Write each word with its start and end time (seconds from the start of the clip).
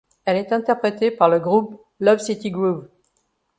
Elle 0.25 0.37
est 0.37 0.51
interprétée 0.51 1.11
par 1.11 1.29
le 1.29 1.37
groupe 1.39 1.79
Love 1.99 2.17
City 2.17 2.49
Groove. 2.49 2.87